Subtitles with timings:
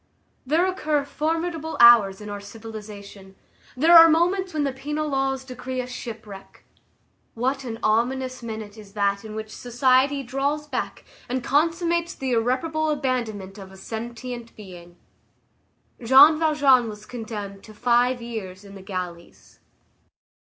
[0.47, 3.35] There occur formidable hours in our civilization;
[3.77, 6.65] there are moments when the penal laws decree a shipwreck.
[7.35, 12.89] What an ominous minute is that in which society draws back and consummates the irreparable
[12.89, 14.97] abandonment of a sentient being!
[16.03, 19.59] Jean Valjean was condemned to five years in the galleys.